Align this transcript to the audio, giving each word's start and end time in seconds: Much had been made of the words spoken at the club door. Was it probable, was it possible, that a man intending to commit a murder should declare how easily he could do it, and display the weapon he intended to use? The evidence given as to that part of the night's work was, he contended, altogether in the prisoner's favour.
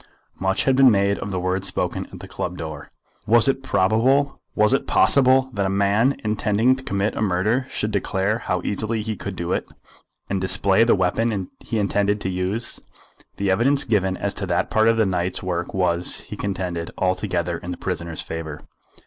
Much 0.39 0.63
had 0.63 0.75
been 0.75 0.89
made 0.89 1.19
of 1.19 1.29
the 1.29 1.39
words 1.39 1.67
spoken 1.67 2.07
at 2.11 2.19
the 2.21 2.27
club 2.27 2.57
door. 2.57 2.89
Was 3.27 3.47
it 3.47 3.61
probable, 3.61 4.41
was 4.55 4.73
it 4.73 4.87
possible, 4.87 5.51
that 5.53 5.67
a 5.67 5.69
man 5.69 6.19
intending 6.23 6.75
to 6.75 6.83
commit 6.83 7.15
a 7.15 7.21
murder 7.21 7.67
should 7.69 7.91
declare 7.91 8.39
how 8.39 8.63
easily 8.63 9.03
he 9.03 9.15
could 9.15 9.35
do 9.35 9.51
it, 9.53 9.69
and 10.27 10.41
display 10.41 10.83
the 10.83 10.95
weapon 10.95 11.51
he 11.59 11.77
intended 11.77 12.19
to 12.21 12.29
use? 12.29 12.79
The 13.37 13.51
evidence 13.51 13.83
given 13.83 14.17
as 14.17 14.33
to 14.33 14.47
that 14.47 14.71
part 14.71 14.87
of 14.87 14.97
the 14.97 15.05
night's 15.05 15.43
work 15.43 15.71
was, 15.71 16.21
he 16.21 16.35
contended, 16.35 16.89
altogether 16.97 17.59
in 17.59 17.69
the 17.69 17.77
prisoner's 17.77 18.23
favour. 18.23 18.59